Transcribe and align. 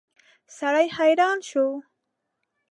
سړی 0.57 0.87
حیران 0.97 1.37
شو. 1.49 1.65